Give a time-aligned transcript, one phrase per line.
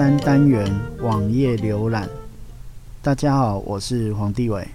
[0.00, 0.66] 三单元
[1.02, 2.08] 网页浏览。
[3.02, 4.66] 大家好，我是黄帝伟。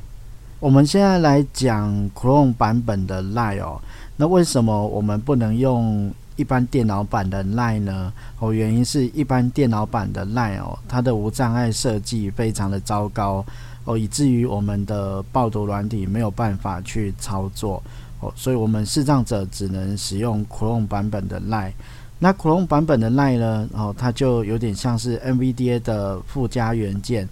[0.59, 3.81] 我们现在来讲 Chrome 版本的 Line 哦。
[4.17, 8.13] 那为什么我们不能用一般电脑版的 Line 呢？
[8.38, 13.43] 哦，原因是一般电脑版的 Line 哦，它的无障碍设计非常的糟糕
[13.85, 17.81] 哦，以至于我们的报读软体没有办法去操作
[18.20, 21.73] 哦，所以我们视障者只能使用 Chrome 版本的 Line。
[22.18, 23.70] 那 Chrome 版本的 Line 呢？
[23.74, 27.27] 哦，它就有点像是 NVDA 的附加元件，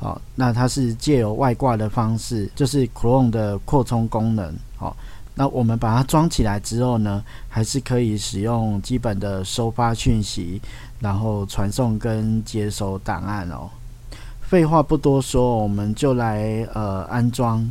[0.00, 4.94] 哦，那它是借由外挂的方式，就是 Chrome 的扩充功能，哦，
[5.34, 10.60] 那我们把它装起来之后呢，还是可以使用基本的收发讯息，
[11.00, 13.70] 然后传送跟接收档案哦。
[14.40, 17.66] 废话不多说，我们就来呃安装。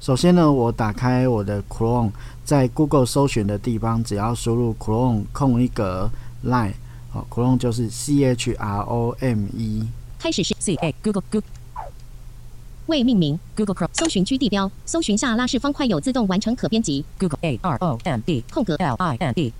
[0.00, 2.10] 首先呢，我打开我的 Chrome，
[2.44, 6.10] 在 Google 搜寻的地方，只要输入 Chrome 空一格
[6.44, 6.74] Line，
[7.10, 9.88] 好，Chrome 就是 C H R O M E。
[10.18, 11.48] 开始是 C A Google Google
[12.86, 19.52] 未命名 Google Chrome 搜寻区地标，搜寻下拉式方块有自动完成可编辑 Google A R O M E 空格 L I N E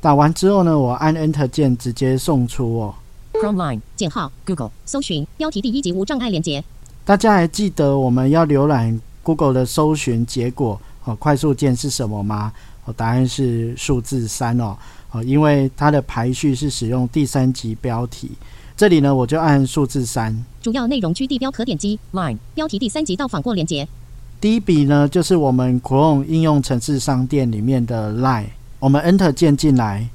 [0.00, 2.94] 打完之后呢，我按 Enter 键直接送出哦。
[3.34, 6.64] Chrome Line 减号 Google 搜寻标题第一级无障碍连接
[7.04, 12.52] 大家还记得我们要浏览 Google 的搜寻结果哦，快速键是什么吗？
[12.84, 14.76] 哦，答案是数字三哦
[15.10, 18.30] 哦，因为它的排序是使用第三级标题。
[18.76, 20.44] 这里呢，我就按数字三。
[20.60, 23.86] 主要内容区地标可点击 Line 标题第三级到访过连接
[24.40, 28.46] 第一笔呢，就是我们 Chrome 应用程式商店里面的 Line，
[28.80, 30.08] 我们 Enter 键进来，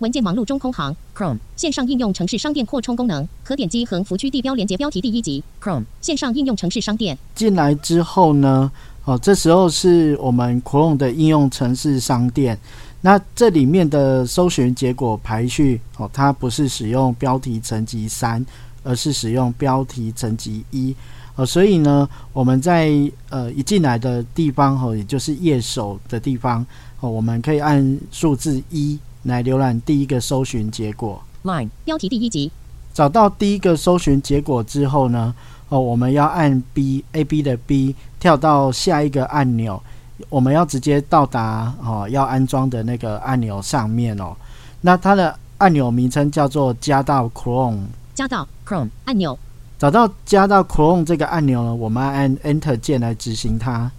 [0.00, 8.70] 文件忙碌中空行 Chrome 线上应用城市商店扩充功能可点击横幅区地标连接标题第一级 Chrome 线上应用城市商店进来之后呢，
[9.04, 12.58] 哦，这时候是我们 Chrome 的应用程式商店。
[13.00, 18.44] 那这里面的搜寻结果排序哦，它不是使用标题层级三，
[18.84, 20.94] 而是使用标题层级一。
[21.34, 22.92] 哦，所以呢，我们在
[23.28, 26.64] 呃一进来的地方哦，也就是页首的地方
[27.00, 31.20] 哦，我们可以按数字一来浏览第一个搜寻结果。
[31.42, 32.52] Line 标题第一级
[32.94, 35.34] 找到第一个搜寻结果之后呢，
[35.70, 39.82] 哦，我们要按 B A B 的 B 跳到下一个按钮，
[40.28, 44.32] 我们要直接到达哦要安装的那个按钮上面哦。
[44.80, 47.80] 那它的按钮名称叫做加到 Chrome。
[48.14, 49.36] 加到 Chrome 按钮
[49.76, 53.90] 找到加到 Chrome 这个按钮呢，我们按 Enter 键来执行它。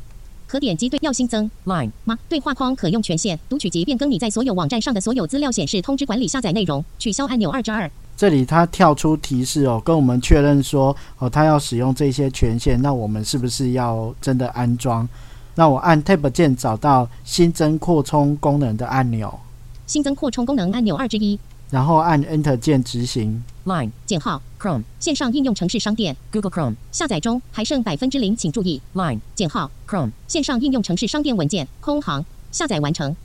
[0.47, 2.17] 可点击对要新增 Line 吗？
[2.29, 6.85] 对话框可用权限读取及变更你在所有网站上的所有资料显示通知管理下载内容。
[6.97, 7.91] 取消按钮二之二。
[8.16, 15.07] 这里它跳出提示哦，跟我们确认说哦，它要使用这些权限，那我们是不是要真的安装？
[15.56, 19.40] 那我按 Tab 键找到新增扩充功能的按钮，
[19.85, 21.40] 新增扩充功能按钮二之一。
[21.69, 23.44] 然后按 Enter 键执行。
[23.66, 33.16] Line 减号 Chrome 线上应用程式商店 Google Chrome 下载中还剩百分之零，请注意 Line 减号 Chrome 线上应用程式商店文件空行下载完成.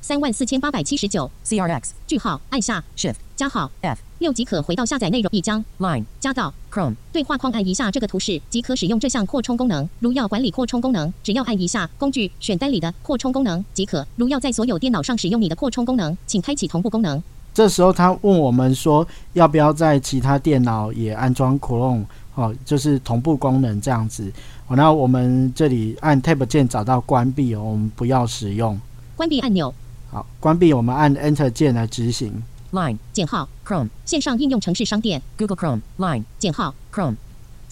[0.00, 9.88] 三万四千八百七十九 CRX 句号按下 Shift 加号 F 六即可回到下载内容一张 Line 加到 Chrome 对话框按一下这个图示即可使用这项扩充功能。
[9.98, 14.06] 如要管理扩充功能，只要按一下工具选单里的扩充功能即可。
[14.16, 17.20] 如要在所有电脑上使用你的扩充功能，请开启同步功能。
[17.52, 22.04] 这时候他问我们说，要不要在其他电脑也安装 Chrome？
[22.36, 24.32] 哦，就是同步功能这样子。
[24.66, 28.80] 哦，那我们这里按 Tab 键找到关闭哦，我们不要使用。
[29.16, 29.72] 关闭按钮
[30.10, 32.42] 好，关闭我们按 Enter 键来执行。
[32.74, 35.22] Line 减号 Chrome 线上应用程式商店。
[35.38, 37.14] Google Chrome Line 减号 Chrome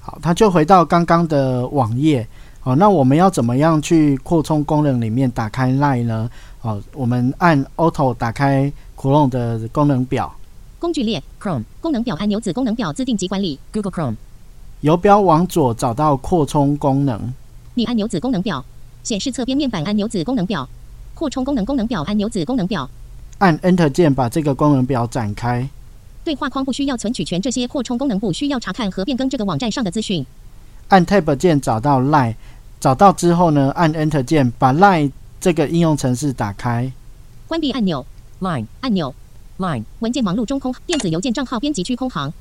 [0.00, 2.26] 好，它就回到刚刚的网页。
[2.60, 6.30] 好，那我们要怎么样去扩充功能里面打开 Line 呢？
[6.60, 10.32] 好，我们按 Auto 打开 Chrome 的功能表，
[10.78, 13.58] 工具列 Chrome 功能表按钮子功能表自定级管理。
[13.72, 14.14] Google Chrome
[14.80, 17.32] 游标往左找到扩充功能，
[17.74, 18.64] 你按钮子功能表
[19.02, 20.68] 显示侧边面板按钮子功能表。
[21.14, 22.88] 扩充功能功能表按钮子功能表
[23.42, 25.68] 按 Enter 键把这个功能表展开。
[26.22, 30.24] 对话框不需要存取权，这些扩充功能不需要查看和变更这个网站上的资讯。
[30.86, 32.36] 按 Tab 键找到 Line，
[32.78, 35.10] 找到之后呢，按 Enter 键把 Line
[35.40, 36.92] 这个应用程式打开，
[37.48, 38.06] 关闭按钮
[38.40, 38.66] ，Line.
[38.80, 39.12] 按钮
[39.58, 39.82] ，Line.
[39.98, 42.32] 文件忙碌中空，电子邮件账号编辑区空行，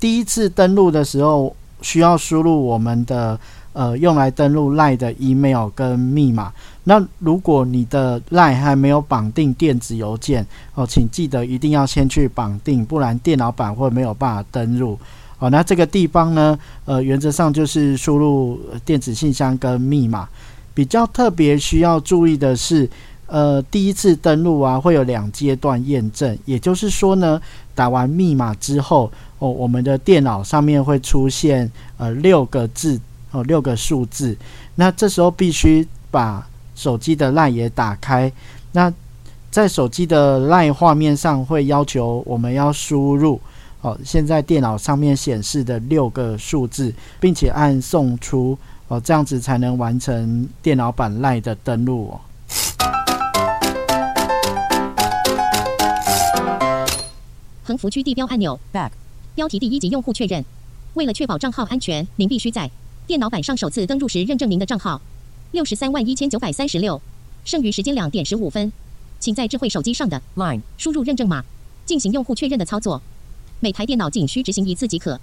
[0.00, 3.38] 第一次登录的时候需要输入我们的
[3.72, 6.52] 呃用来登录 LINE 的 email 跟密码。
[6.84, 14.98] 那如果你的 LINE 还没有绑定电子邮件哦，请记得一定要先去绑定，不然电脑版会没有办法登录。
[15.38, 20.28] 哦，那这个地方呢，呃，原则上就是输入电子信箱跟密码。
[20.74, 22.88] 比较特别需要注意的是，
[23.26, 27.40] 呃，第一次登录啊，会有两阶段验证，也就是说呢，
[27.74, 32.98] 打完密码之后，哦，我们的电脑上面会出现呃六个字
[33.32, 34.36] 哦，六个数字。
[34.76, 38.30] 那这时候必须把手机的 LINE 也打开。
[38.72, 38.92] 那
[39.50, 43.40] 在手机的 LINE 画面上会要求我们要输入
[43.82, 48.56] 哦，现在电脑上面显示的六个数字，并且按送出
[48.88, 52.20] 哦，这样子才能完成电脑版 LINE 的登录哦。
[57.64, 58.90] 横幅区地标按钮，Back.
[59.34, 60.44] 标题第一级用户确认。
[60.94, 62.70] 为了确保账号安全，您必须在
[63.04, 65.00] 电脑版上首次登录时认证您的账号。
[65.50, 67.02] 六十三万一千九百三十六，
[67.44, 68.72] 剩余时间两点十五分，
[69.18, 70.60] 请在智慧手机上的 Line.
[70.78, 71.42] 输入认证码，
[71.84, 73.02] 进行用户确认的操作。
[73.58, 75.20] 每台电脑仅需执行一次即可。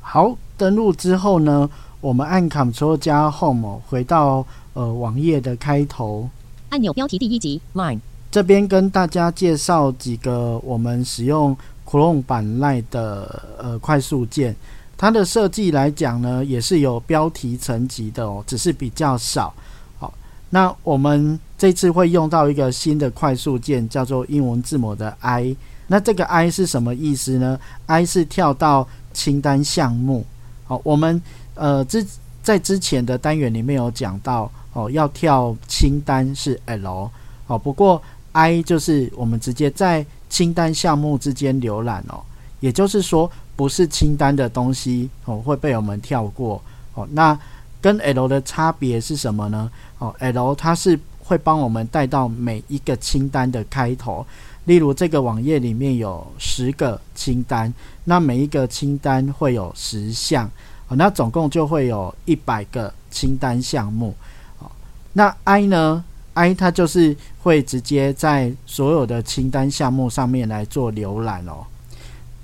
[0.00, 1.70] 好，登录之后呢，
[2.00, 6.28] 我们按 Ctrl 加 Home 哦回到呃网页的开头。
[6.70, 8.00] 按钮标题第一集，Line.
[8.28, 11.56] 这边跟大家介绍几个我们使用
[11.86, 14.54] Chrome 版赖的呃快速键。
[14.98, 19.52] 它的设计来讲呢，也是有标题层级的哦，只是比较少。
[19.98, 20.12] 好，
[20.48, 25.54] 那我们这次会用到一个新的快速键，叫做英文字母的 I。
[25.86, 30.24] 那这个 I 是什么意思呢？I 是跳到清单项目。
[30.64, 31.20] 好，我们
[31.54, 32.04] 呃之
[32.42, 37.10] 在之前的单元里面有讲到哦，要跳清单是 L。
[37.46, 38.02] 哦，不过
[38.32, 42.20] I 就是我们直接在清单项目之间浏览哦，
[42.60, 46.60] 也就是说不是清单的东西哦会被我们跳过
[46.94, 47.06] 哦。
[47.12, 47.38] 那
[47.80, 49.70] 跟 L 的差别是什么呢？
[49.98, 54.26] 哦，L 它是会帮我们带到每一个清单的开头，
[54.64, 57.72] 例如这个网页里面有十个清单，
[58.04, 60.50] 那每一个清单会有十项，
[60.88, 64.14] 哦，那总共就会有一百个清单项目。
[64.58, 64.70] 哦，
[65.12, 66.04] 那 I 呢
[66.36, 71.64] ？I 它就是会直接在所有的清单项目上面来做浏览哦。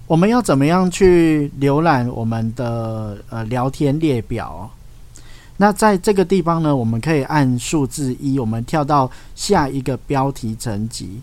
[0.07, 4.71] 我们要怎么样去浏览我们的呃聊天列表？
[5.59, 11.21] 那在这个地方呢，我们可以按数字一，我们跳到下一个标题层级。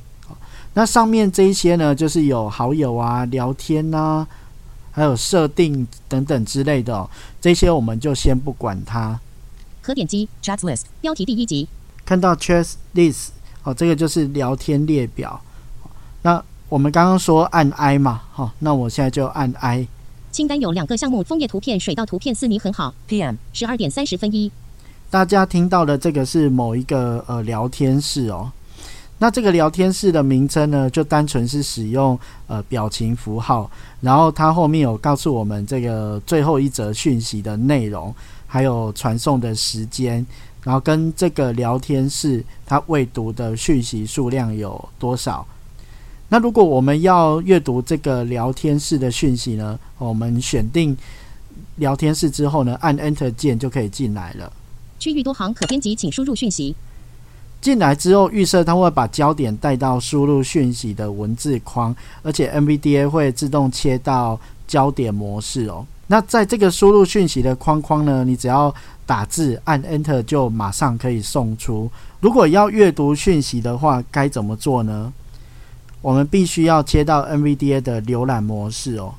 [0.76, 4.26] 那上面这一些呢，就是有好友啊、聊天呐、
[4.92, 7.10] 还有设定等等之类的哦。
[7.42, 9.20] 这些我们就先不管它。
[9.82, 11.68] 可点击 Chat List 标题第一集，
[12.10, 13.28] 看到 chat list，
[13.62, 15.40] 哦，这个就是聊天列表。
[16.24, 19.88] 那我们刚刚说按 I 嘛，好、那我现在就按 I。
[20.32, 22.34] 清单有两个项目：枫叶图片、水稻图片。
[22.34, 22.96] 四，你很好。
[23.08, 23.36] PM.
[23.54, 24.52] 十二点三十分一，
[25.12, 28.52] 大家听到的这个是某一个呃聊天室哦。
[29.20, 32.18] 那这个聊天室的名称呢，就单纯是使用
[32.48, 33.70] 呃表情符号，
[34.02, 38.12] 然后它后面有告诉我们这个最后一则讯息的内容，
[38.48, 40.26] 还有传送的时间，
[40.64, 45.46] 然后跟这个聊天室它未读的讯息数量有多少。
[46.30, 50.96] 那如果我们要阅读这个聊天室的讯息呢，我们选定
[51.78, 54.52] 聊天室之后呢，按 Enter 键就可以进来了。
[55.00, 56.76] 区域多行可编辑，请输入讯息。
[57.62, 65.86] 进来之后，预设它会把焦点带到输入讯息的文字框，而且 NVDA 会自动切到焦点模式哦。
[66.12, 68.74] 那在这个输入讯息的框框呢，你只要
[69.06, 71.90] 打字按 Enter 就马上可以送出。
[72.20, 75.14] 如果要阅读讯息的话，该怎么做呢？
[76.02, 79.14] 我们必须要切到 NVDA 的浏览模式哦。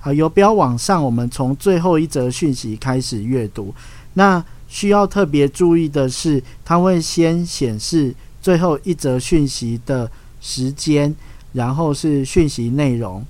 [0.00, 3.74] 好，游标往上，我们从最后一则讯息开始阅读。
[4.12, 10.10] 那需要特别注意的是，它会先显示最后一则讯息的
[10.42, 11.14] 时间，
[11.52, 13.24] 然后是讯息内容，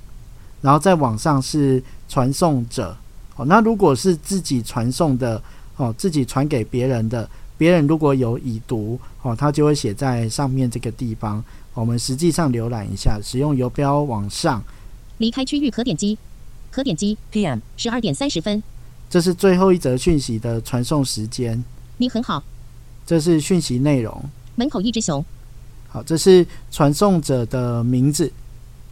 [0.65, 2.97] 然后再往上是传送者。
[3.37, 5.43] 哦，那如果是自己传送的，
[5.77, 7.29] 哦，自己传给别人的，
[7.59, 11.45] 别人如果有已读，哦，它就会写在上面这个地方。
[11.75, 14.65] 我们实际上浏览一下，使用游标往上，
[15.19, 16.17] 离开区域可点击，
[16.71, 17.61] 可点击 PM.
[17.77, 18.63] 十二点三十分。
[19.11, 21.63] 这是最后一则讯息的传送时间，
[21.99, 22.43] 你很好。
[23.05, 24.25] 这是讯息内容。
[24.57, 25.23] 门口一只熊。
[25.89, 28.33] 好，这是传送者的名字。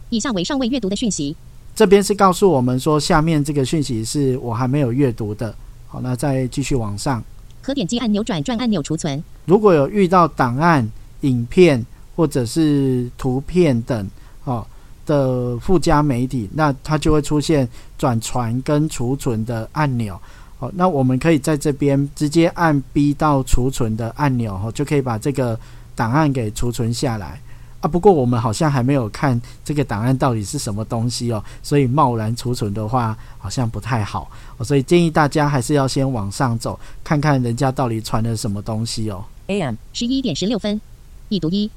[0.09, 1.35] 以下为尚未阅读的讯息。
[1.75, 5.53] 这边是告诉我们说，下面这个讯息是我还没有阅读的。
[5.87, 7.23] 好，那再继续往上。
[7.61, 9.23] 可点击按钮转转按钮储存。
[9.45, 10.87] 如果有遇到档案、
[11.21, 11.83] 影片
[12.15, 14.07] 或者是图片等
[14.43, 14.65] 哦
[15.05, 20.19] 的附加媒体，那它就会出现转传跟储存的按钮。
[20.59, 25.59] 好，那我们可以在这边直接按 B 到储存的按钮，哦，就可以把这个
[25.95, 27.41] 档案给储存下来。
[27.83, 34.31] 啊，不过我们好像还没有看这个档案到底是什么东西哦，所以贸然储存的话好像不太好。
[34.61, 39.25] 所以建议大家还是要先往上走，看看人家到底传了什么东西哦。
[39.47, 39.75] AM.
[39.91, 40.79] 十一点十六分，
[41.27, 41.69] 已读一。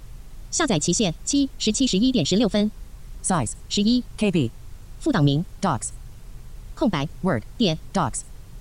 [0.52, 2.70] 下载期限七十七十一点十六分
[3.25, 3.50] ，Size.
[3.68, 4.52] 十一 KB.
[5.00, 5.88] 副档名 Docs.
[6.76, 7.42] 空白 Word.
[7.58, 8.20] 点 Docs.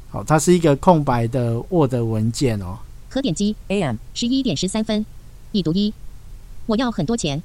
[0.09, 2.79] 好，它是一个空白的 Word 文件哦。
[3.07, 3.97] 可点击 AM.
[4.15, 5.05] 十一点十三分，
[5.51, 5.93] 已读一。
[6.67, 7.41] 我要很多钱。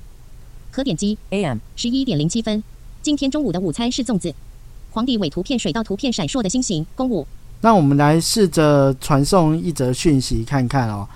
[0.70, 1.58] 可点击 AM.
[1.76, 2.62] 十一点零七分，
[3.02, 4.34] 今天中午的午餐是粽子。
[4.92, 7.26] 皇帝尾图片水稻图片闪烁的星形公务。
[7.60, 11.06] 那我们来试着传送一则讯息看看哦。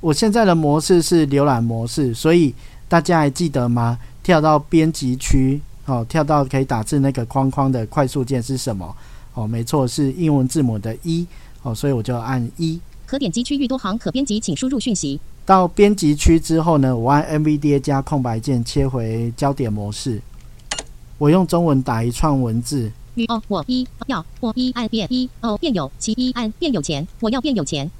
[0.00, 2.54] 我现在的模式是浏览模式，所以
[2.88, 3.98] 大家还记得吗？
[4.22, 8.96] 跳到编辑区哦，跳到可以打字那个框框的快速键是什么？
[9.34, 11.26] 哦，没错，是英文字母的一
[11.62, 12.80] 哦，所以我就按一。
[13.06, 15.20] 可点击区域多行可编辑，请输入讯息。
[15.44, 20.20] 到编辑区之后呢，我按 NVDA 加空白键切回焦点模式。
[21.18, 27.90] 我用中文打一串文字，你哦，我一要我一按变一哦变有其一按变有钱，我要变有钱，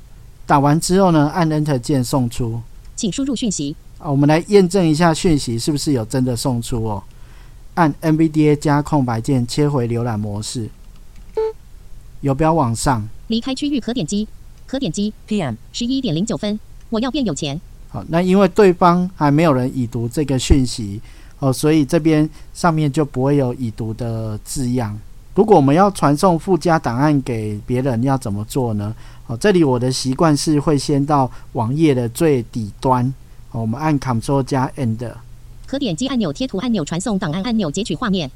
[0.46, 2.60] 打完之后呢，按 Enter 键送出。
[2.96, 3.74] 请输入讯息。
[3.98, 7.02] 啊，我们来验证一下讯息是不是有真的送出哦。
[7.74, 10.68] 按 NVDA 加空白键切回浏览模式，
[12.20, 13.08] 游标往上。
[13.28, 14.26] 离开区域可点击，
[14.66, 15.56] 可点击 PM.
[15.72, 16.58] 十一点零九分，
[16.92, 17.60] 我要变有钱。
[17.88, 21.00] 好，那因为对方还没有人已读这个讯息
[21.38, 24.96] 哦，所以这边上面就不会有已读的字样。
[25.34, 28.94] 如果我们要传送附加档案给别人，要怎么做呢？
[29.26, 33.06] 哦，这里我的习惯是会先到网页的最底端，
[33.52, 35.10] 哦、我们按 Ctrl 加 End。
[35.66, 38.30] 可点击按钮贴图按钮传送档案按钮截取画面。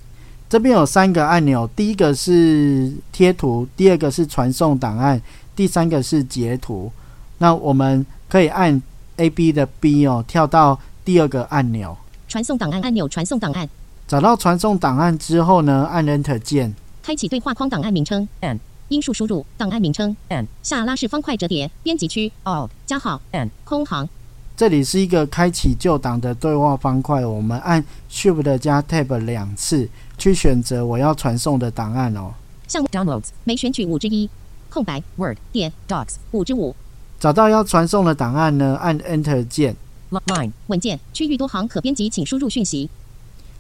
[0.49, 5.21] 这边有三个按钮，第一个是贴图，第二个是传送档案，
[5.55, 6.91] 第三个是截图。
[7.39, 8.83] 那我们可以按
[9.17, 11.97] A B 的 B 哦，跳到第二个按钮，
[12.29, 13.69] 传送档案按钮传送档案，
[14.07, 18.29] 找到传送档案之后呢，按 Enter 键，开启对话框档案名称。
[18.41, 20.17] N 音数输入档案名称。
[20.29, 22.31] N 下拉式方块折叠编辑区。
[22.45, 22.71] Alt.
[22.87, 23.21] 加号。
[23.33, 24.09] N 空行。
[24.57, 32.33] 这里是一个开启旧档的对话方块，我们按 Shift 加 Tab 两次去选择我要传送的档案哦。
[32.69, 33.31] 项目 Downloads.
[33.45, 34.31] 每选取五之一。
[34.71, 35.03] 空白。
[35.17, 35.37] Word.
[35.51, 35.73] 点。
[35.89, 36.15] Docs.
[36.31, 36.75] 五之五
[37.19, 39.75] 找到要传送的档案呢，按 Enter 键
[40.11, 40.53] ，Li- Line.
[40.67, 42.89] 文件区域多行可编辑，请输入讯息。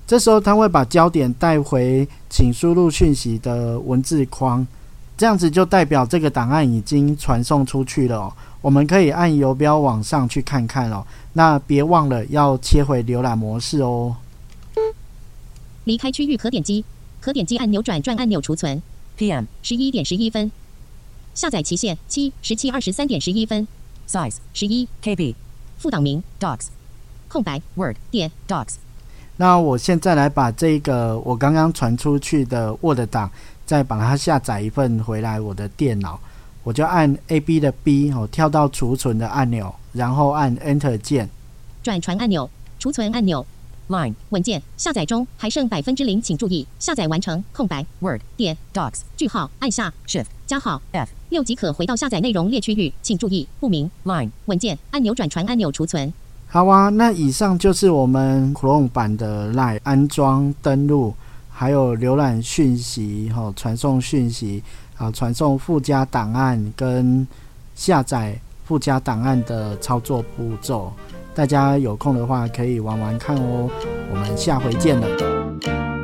[0.06, 4.64] 这时候它会把焦点带回请输入讯息的文字框，
[5.16, 8.32] 这样子就代表这个档案已经传送出去了、哦。
[8.60, 11.04] 我们可以按游标往上去看看哦。
[11.32, 14.16] 那别忘了要切回浏览模式哦。
[15.84, 16.84] 离开区域可点击，
[17.20, 18.82] 可点击按钮转转按钮储存。
[19.18, 19.46] PM.
[19.62, 20.52] 十一点十一分，
[21.36, 23.68] 下载期限七十七二十三点十一分
[24.08, 24.36] ，Size.
[24.54, 25.34] 十一 KB.
[25.76, 26.68] 副档名 Docs.
[27.28, 27.96] 空白 Word.
[28.10, 28.76] 点 Docs.
[29.36, 33.30] 那我现在来把这个我刚刚传出去的 Word 档，
[33.66, 36.18] 再把它下载一份回来我的电脑。
[36.64, 41.28] 我就按 A B 的 B 哦，跳到储存的按钮，然后按 Enter 键。
[41.82, 43.44] 转传按钮、储存按钮、
[43.90, 44.14] Line.
[44.30, 47.44] 文件下载中，还剩百分之零，请注意下载完成。
[47.52, 48.22] 空白 Word.
[48.38, 49.02] 点 Docs.
[49.18, 50.28] 句号按下 Shift.
[50.46, 51.10] 加号 F.
[51.28, 54.30] 六即可回到下载内容列区域，请注意不明 Line.
[54.46, 56.12] 文件按钮转传按钮储存。
[56.48, 61.14] 好啊，那以上就是我们 Chrome 版的 Line 安装、登录，
[61.50, 64.62] 还有浏览讯息、哈、传送讯息、
[64.96, 67.26] 啊传送附加档案跟
[67.74, 70.92] 下载附加档案的操作步骤。
[71.34, 73.68] 大家有空的话可以玩玩看哦。
[74.10, 75.95] 我们下回见了。